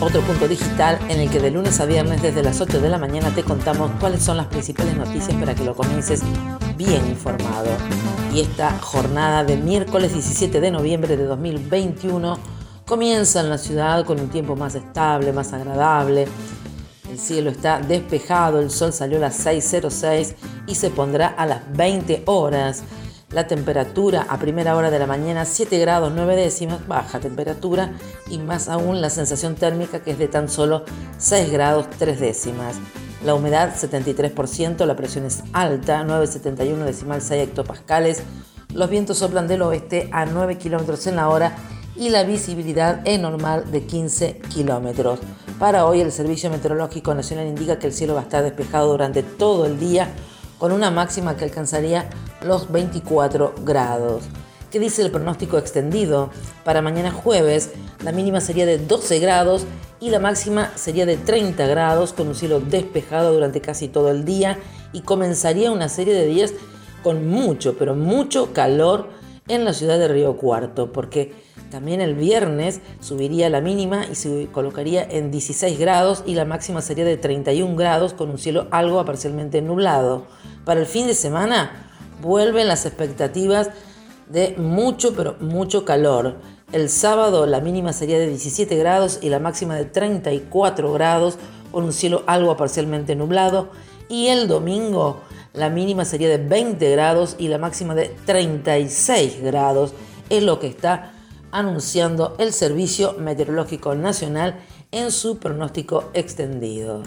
[0.00, 2.98] Otro Punto Digital en el que de lunes a viernes desde las 8 de la
[2.98, 6.20] mañana te contamos cuáles son las principales noticias para que lo comiences
[6.76, 7.70] bien informado.
[8.34, 12.38] Y esta jornada de miércoles 17 de noviembre de 2021
[12.86, 16.26] comienza en la ciudad con un tiempo más estable, más agradable.
[17.08, 20.34] El cielo está despejado, el sol salió a las 6.06
[20.66, 22.82] y se pondrá a las 20 horas.
[23.30, 27.92] La temperatura a primera hora de la mañana 7 grados 9 décimas, baja temperatura
[28.30, 30.84] y más aún la sensación térmica que es de tan solo
[31.18, 32.76] 6 grados 3 décimas.
[33.22, 38.22] La humedad 73%, la presión es alta, 9,71 decimal 6 hectopascales.
[38.72, 41.54] Los vientos soplan del oeste a 9 kilómetros en la hora
[41.96, 45.20] y la visibilidad es normal de 15 kilómetros.
[45.58, 49.22] Para hoy el Servicio Meteorológico Nacional indica que el cielo va a estar despejado durante
[49.22, 50.08] todo el día
[50.58, 52.08] con una máxima que alcanzaría
[52.42, 54.24] los 24 grados.
[54.70, 56.30] ¿Qué dice el pronóstico extendido?
[56.64, 57.70] Para mañana jueves
[58.04, 59.66] la mínima sería de 12 grados
[59.98, 64.24] y la máxima sería de 30 grados con un cielo despejado durante casi todo el
[64.24, 64.58] día
[64.92, 66.52] y comenzaría una serie de días
[67.02, 69.08] con mucho, pero mucho calor
[69.48, 71.32] en la ciudad de Río Cuarto, porque
[71.70, 76.82] también el viernes subiría la mínima y se colocaría en 16 grados y la máxima
[76.82, 80.26] sería de 31 grados con un cielo algo parcialmente nublado.
[80.64, 81.87] Para el fin de semana
[82.20, 83.70] vuelven las expectativas
[84.28, 86.36] de mucho, pero mucho calor.
[86.72, 91.38] El sábado la mínima sería de 17 grados y la máxima de 34 grados
[91.72, 93.70] con un cielo algo parcialmente nublado.
[94.08, 95.20] Y el domingo
[95.54, 99.94] la mínima sería de 20 grados y la máxima de 36 grados.
[100.28, 101.12] Es lo que está
[101.50, 107.02] anunciando el Servicio Meteorológico Nacional en su pronóstico extendido.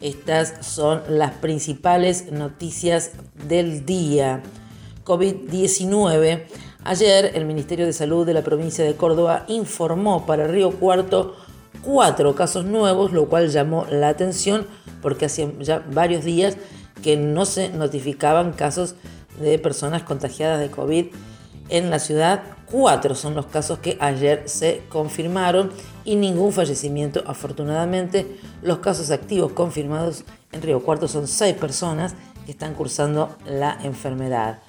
[0.00, 3.12] Estas son las principales noticias
[3.48, 4.42] del día.
[5.04, 6.42] COVID-19.
[6.84, 11.36] Ayer el Ministerio de Salud de la provincia de Córdoba informó para Río Cuarto
[11.82, 14.66] cuatro casos nuevos, lo cual llamó la atención
[15.00, 16.56] porque hacía ya varios días
[17.02, 18.96] que no se notificaban casos
[19.40, 21.06] de personas contagiadas de COVID
[21.68, 22.42] en la ciudad.
[22.70, 25.70] Cuatro son los casos que ayer se confirmaron
[26.04, 27.22] y ningún fallecimiento.
[27.26, 33.78] Afortunadamente, los casos activos confirmados en Río Cuarto son seis personas que están cursando la
[33.82, 34.60] enfermedad.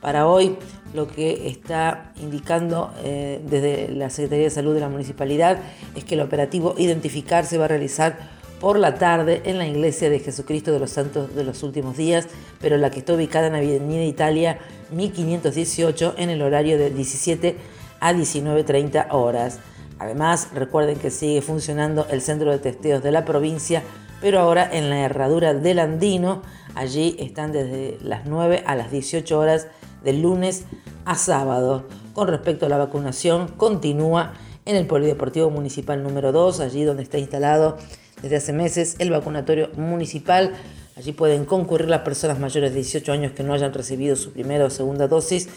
[0.00, 0.56] Para hoy,
[0.94, 5.58] lo que está indicando eh, desde la Secretaría de Salud de la Municipalidad
[5.94, 10.08] es que el operativo Identificar se va a realizar por la tarde en la Iglesia
[10.08, 12.28] de Jesucristo de los Santos de los Últimos Días,
[12.60, 14.60] pero la que está ubicada en Avenida Italia
[14.92, 17.56] 1518 en el horario de 17
[17.98, 19.58] a 19.30 horas.
[19.98, 23.82] Además, recuerden que sigue funcionando el centro de testeos de la provincia,
[24.20, 26.42] pero ahora en la herradura del Andino.
[26.76, 29.66] Allí están desde las 9 a las 18 horas
[30.04, 30.66] de lunes
[31.04, 31.88] a sábado.
[32.14, 34.34] Con respecto a la vacunación, continúa
[34.66, 37.76] en el Polideportivo Municipal número 2, allí donde está instalado
[38.22, 40.52] desde hace meses el vacunatorio municipal.
[40.96, 44.66] Allí pueden concurrir las personas mayores de 18 años que no hayan recibido su primera
[44.66, 45.48] o segunda dosis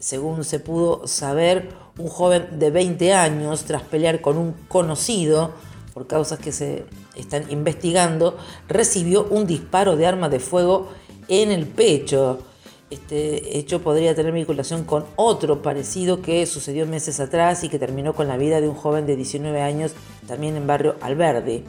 [0.00, 5.52] según se pudo saber, un joven de 20 años, tras pelear con un conocido,
[5.94, 8.36] por causas que se están investigando,
[8.68, 10.88] recibió un disparo de arma de fuego
[11.28, 12.40] en el pecho.
[12.88, 18.14] Este hecho podría tener vinculación con otro parecido que sucedió meses atrás y que terminó
[18.14, 19.92] con la vida de un joven de 19 años
[20.28, 21.64] también en barrio Alberdi.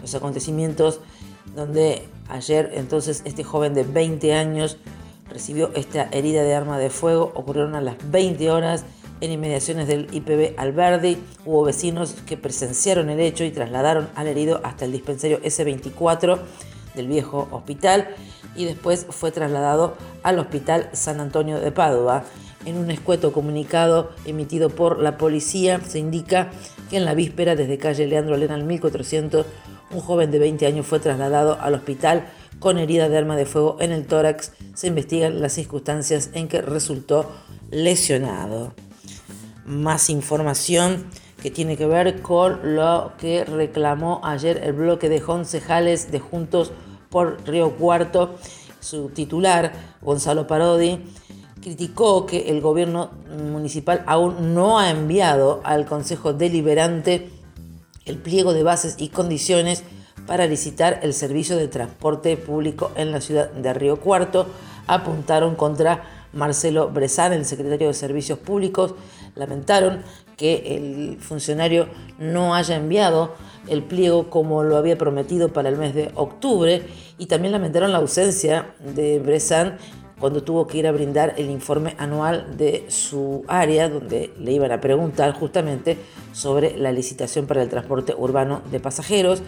[0.00, 1.00] Los acontecimientos
[1.56, 4.76] donde ayer entonces este joven de 20 años
[5.28, 8.84] recibió esta herida de arma de fuego ocurrieron a las 20 horas
[9.20, 11.18] en inmediaciones del IPB Alberdi.
[11.44, 16.38] Hubo vecinos que presenciaron el hecho y trasladaron al herido hasta el dispensario S24
[16.94, 18.14] del viejo hospital
[18.56, 22.24] y después fue trasladado al Hospital San Antonio de Padua.
[22.64, 26.50] En un escueto comunicado emitido por la policía se indica
[26.90, 29.46] que en la víspera desde calle Leandro Lena al 1400
[29.92, 32.26] un joven de 20 años fue trasladado al hospital
[32.58, 34.52] con herida de arma de fuego en el tórax.
[34.74, 37.30] Se investigan las circunstancias en que resultó
[37.70, 38.74] lesionado.
[39.64, 41.06] Más información
[41.42, 46.72] que tiene que ver con lo que reclamó ayer el bloque de concejales de Juntos
[47.10, 48.36] por Río Cuarto.
[48.80, 49.72] Su titular,
[50.02, 51.00] Gonzalo Parodi,
[51.60, 53.10] criticó que el gobierno
[53.50, 57.30] municipal aún no ha enviado al Consejo Deliberante
[58.04, 59.82] el pliego de bases y condiciones
[60.26, 64.46] para licitar el servicio de transporte público en la ciudad de Río Cuarto.
[64.86, 68.94] Apuntaron contra Marcelo Bresán, el secretario de Servicios Públicos.
[69.34, 70.02] Lamentaron
[70.36, 71.88] que el funcionario
[72.18, 73.34] no haya enviado
[73.68, 76.82] el pliego como lo había prometido para el mes de octubre
[77.18, 79.78] y también lamentaron la ausencia de Bresán
[80.18, 84.72] cuando tuvo que ir a brindar el informe anual de su área, donde le iban
[84.72, 85.98] a preguntar justamente
[86.32, 89.42] sobre la licitación para el transporte urbano de pasajeros.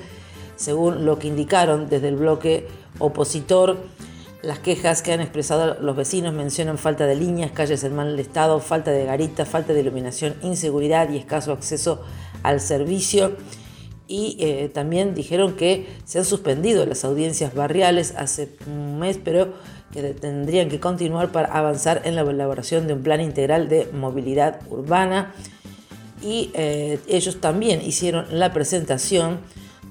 [0.56, 2.66] Según lo que indicaron desde el bloque
[2.98, 3.78] opositor,
[4.42, 8.60] las quejas que han expresado los vecinos mencionan falta de líneas, calles en mal estado,
[8.60, 12.02] falta de garitas, falta de iluminación, inseguridad y escaso acceso
[12.42, 13.32] al servicio.
[14.08, 19.52] Y eh, también dijeron que se han suspendido las audiencias barriales hace un mes, pero
[19.92, 24.60] que tendrían que continuar para avanzar en la elaboración de un plan integral de movilidad
[24.70, 25.34] urbana.
[26.22, 29.40] Y eh, ellos también hicieron la presentación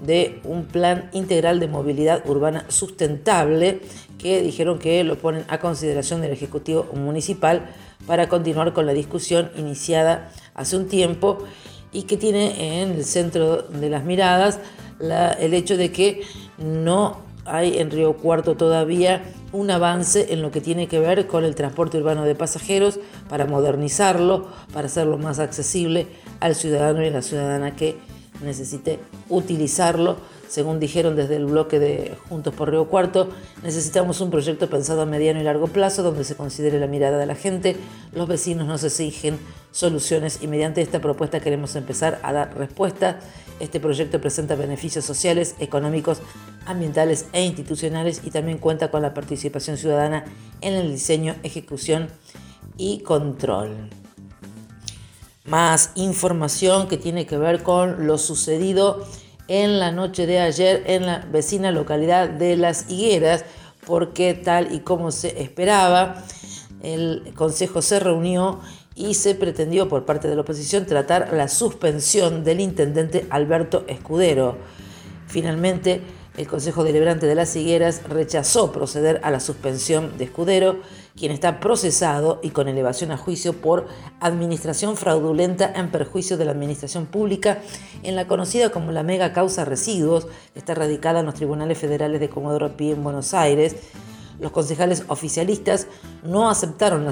[0.02, 3.81] de un plan integral de movilidad urbana sustentable
[4.18, 7.68] que dijeron que lo ponen a consideración del Ejecutivo Municipal
[8.06, 11.40] para continuar con la discusión iniciada hace un tiempo
[11.92, 14.60] y que tiene en el centro de las miradas
[15.00, 16.22] el hecho de que
[16.57, 19.24] no hay en Río Cuarto todavía
[19.54, 23.00] un avance en lo que tiene que ver con el transporte urbano de pasajeros
[23.30, 26.07] para modernizarlo, para hacerlo más accesible
[26.39, 27.98] al ciudadano y a la ciudadana que
[28.44, 29.00] necesite
[29.30, 30.18] utilizarlo.
[30.47, 33.29] Según dijeron desde el bloque de Juntos por Río Cuarto,
[33.63, 37.25] necesitamos un proyecto pensado a mediano y largo plazo donde se considere la mirada de
[37.25, 37.75] la gente.
[38.13, 39.39] Los vecinos nos exigen
[39.71, 43.17] soluciones y mediante esta propuesta queremos empezar a dar respuestas.
[43.59, 46.19] Este proyecto presenta beneficios sociales, económicos,
[46.65, 50.25] ambientales e institucionales y también cuenta con la participación ciudadana
[50.61, 52.07] en el diseño, ejecución
[52.77, 53.89] y control
[55.47, 59.05] más información que tiene que ver con lo sucedido
[59.47, 63.45] en la noche de ayer en la vecina localidad de Las Higueras,
[63.85, 66.23] porque tal y como se esperaba,
[66.83, 68.59] el Consejo se reunió
[68.95, 74.57] y se pretendió por parte de la oposición tratar la suspensión del intendente Alberto Escudero.
[75.27, 76.01] Finalmente,
[76.35, 80.79] el Consejo Deliberante de las Higueras rechazó proceder a la suspensión de Escudero,
[81.18, 83.88] quien está procesado y con elevación a juicio por
[84.19, 87.60] administración fraudulenta en perjuicio de la administración pública
[88.04, 92.19] en la conocida como la mega causa residuos, que está radicada en los tribunales federales
[92.19, 93.76] de Comodoro Pi en Buenos Aires.
[94.40, 95.88] Los concejales oficialistas
[96.24, 97.04] no aceptaron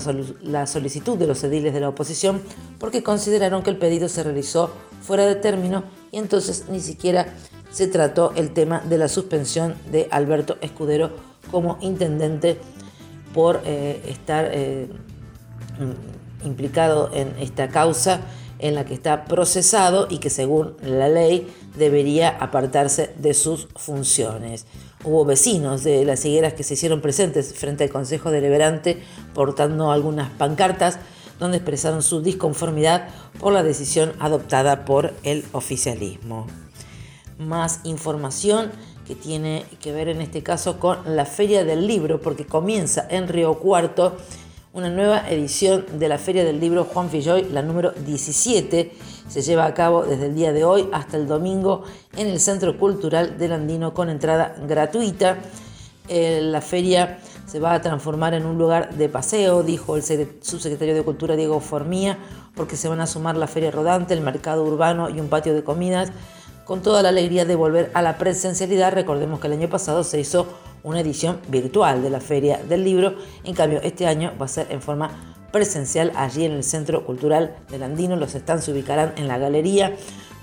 [0.44, 2.44] la, solicitud de los ediles de la oposición
[2.78, 4.70] porque consideraron que el pedido se realizó
[5.02, 7.34] fuera de término y entonces ni siquiera
[7.72, 11.12] se trató el tema de la suspensión de Alberto Escudero
[11.50, 12.60] como intendente
[13.36, 14.88] por eh, estar eh,
[16.46, 18.22] implicado en esta causa
[18.60, 24.66] en la que está procesado y que según la ley debería apartarse de sus funciones.
[25.04, 30.30] Hubo vecinos de las higueras que se hicieron presentes frente al Consejo Deliberante portando algunas
[30.30, 30.98] pancartas
[31.38, 36.48] donde expresaron su disconformidad por la decisión adoptada por el oficialismo
[37.38, 38.72] más información
[39.06, 43.28] que tiene que ver en este caso con la Feria del Libro, porque comienza en
[43.28, 44.18] Río Cuarto
[44.74, 48.92] una nueva edición de la Feria del Libro Juan Filloy, la número 17.
[49.30, 51.84] Se lleva a cabo desde el día de hoy hasta el domingo
[52.18, 55.38] en el Centro Cultural del Andino con entrada gratuita.
[56.10, 60.94] Eh, la feria se va a transformar en un lugar de paseo, dijo el subsecretario
[60.94, 62.18] de Cultura Diego Formía,
[62.54, 65.64] porque se van a sumar la feria rodante, el mercado urbano y un patio de
[65.64, 66.12] comidas
[66.66, 68.94] con toda la alegría de volver a la presencialidad.
[68.94, 70.48] Recordemos que el año pasado se hizo
[70.84, 74.68] una edición virtual de la Feria del Libro, en cambio este año va a ser
[74.70, 78.16] en forma presencial allí en el Centro Cultural del Andino.
[78.16, 79.96] Los stands se ubicarán en la galería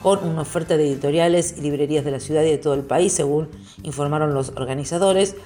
[0.03, 3.13] con una oferta de editoriales y librerías de la ciudad y de todo el país,
[3.13, 3.49] según
[3.83, 5.37] informaron los organizadores.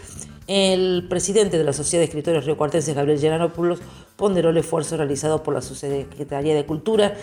[0.46, 3.80] El presidente de la Sociedad de Escritores Río Cuartenses, Gabriel Llanopoulos,
[4.16, 7.14] ponderó el esfuerzo realizado por la Secretaría de Cultura.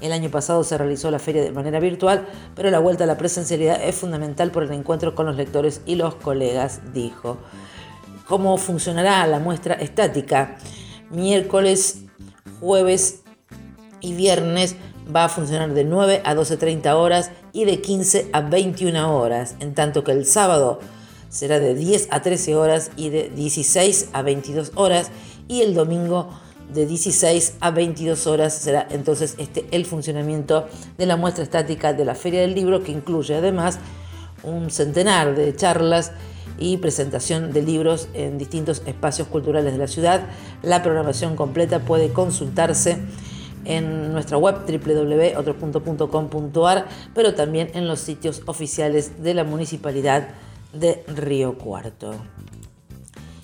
[0.00, 3.18] El año pasado se realizó la feria de manera virtual, pero la vuelta a la
[3.18, 7.38] presencialidad es fundamental por el encuentro con los lectores y los colegas, dijo.
[8.26, 10.56] ¿Cómo funcionará la muestra estática?
[11.10, 12.04] Miércoles,
[12.60, 13.22] jueves
[14.00, 14.76] y viernes
[15.14, 19.74] va a funcionar de 9 a 12.30 horas y de 15 a 21 horas, en
[19.74, 20.80] tanto que el sábado
[21.28, 25.10] será de 10 a 13 horas y de 16 a 22 horas
[25.48, 26.28] y el domingo
[26.72, 32.04] de 16 a 22 horas será entonces este el funcionamiento de la muestra estática de
[32.04, 33.78] la Feria del Libro que incluye además
[34.42, 36.12] un centenar de charlas
[36.58, 40.22] y presentación de libros en distintos espacios culturales de la ciudad.
[40.62, 42.98] La programación completa puede consultarse
[43.64, 50.28] en nuestra web www.otro.com.ar, pero también en los sitios oficiales de la Municipalidad
[50.72, 52.14] de Río Cuarto.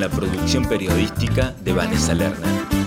[0.00, 2.77] la producción periodística de Vanessa Lerner.